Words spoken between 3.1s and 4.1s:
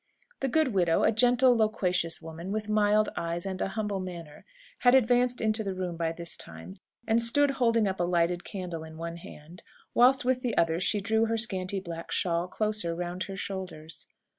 eyes and a humble